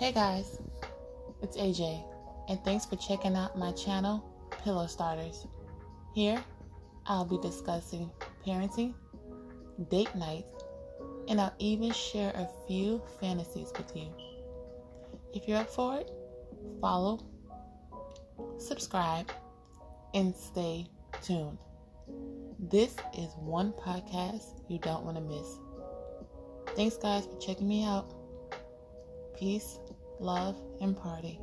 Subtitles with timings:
[0.00, 0.58] Hey guys,
[1.42, 2.02] it's AJ,
[2.48, 4.24] and thanks for checking out my channel,
[4.64, 5.46] Pillow Starters.
[6.14, 6.42] Here,
[7.04, 8.10] I'll be discussing
[8.42, 8.94] parenting,
[9.90, 10.64] date nights,
[11.28, 14.08] and I'll even share a few fantasies with you.
[15.34, 16.10] If you're up for it,
[16.80, 17.20] follow,
[18.56, 19.30] subscribe,
[20.14, 20.86] and stay
[21.22, 21.58] tuned.
[22.58, 25.58] This is one podcast you don't want to miss.
[26.74, 28.14] Thanks, guys, for checking me out.
[29.40, 29.78] Peace,
[30.18, 31.40] love, and party.